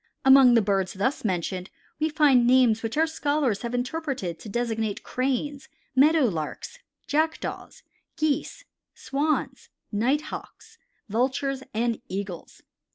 [0.25, 1.69] Among the birds thus mentioned
[1.99, 7.83] we find names which our scholars have interpreted to designate Cranes, Meadow Larks, Jackdaws,
[8.17, 12.63] Geese, Swans, Nighthawks, Vultures, and Eagles.